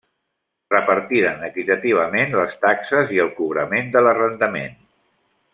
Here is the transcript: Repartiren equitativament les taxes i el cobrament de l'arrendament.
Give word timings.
Repartiren 0.73 1.43
equitativament 1.49 2.35
les 2.39 2.57
taxes 2.65 3.15
i 3.19 3.23
el 3.27 3.33
cobrament 3.43 3.97
de 3.97 4.07
l'arrendament. 4.07 4.79